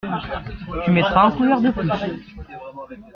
[0.83, 2.35] Tu mettras un couvert de plus.